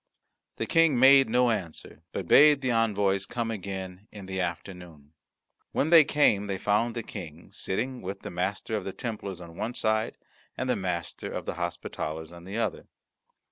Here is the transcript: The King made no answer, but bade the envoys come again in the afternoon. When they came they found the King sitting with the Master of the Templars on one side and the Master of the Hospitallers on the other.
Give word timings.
The 0.55 0.65
King 0.65 0.97
made 0.97 1.29
no 1.29 1.51
answer, 1.51 2.01
but 2.11 2.27
bade 2.27 2.61
the 2.61 2.71
envoys 2.71 3.27
come 3.27 3.51
again 3.51 4.07
in 4.11 4.25
the 4.25 4.39
afternoon. 4.41 5.13
When 5.73 5.91
they 5.91 6.03
came 6.03 6.47
they 6.47 6.57
found 6.57 6.95
the 6.95 7.03
King 7.03 7.51
sitting 7.51 8.01
with 8.01 8.21
the 8.21 8.31
Master 8.31 8.75
of 8.75 8.83
the 8.83 8.93
Templars 8.93 9.39
on 9.41 9.55
one 9.55 9.75
side 9.75 10.17
and 10.57 10.67
the 10.67 10.75
Master 10.75 11.31
of 11.31 11.45
the 11.45 11.53
Hospitallers 11.53 12.31
on 12.31 12.45
the 12.45 12.57
other. 12.57 12.87